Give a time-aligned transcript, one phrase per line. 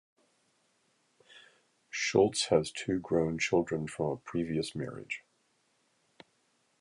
[1.91, 5.23] Schulz has two grown children from a previous marriage.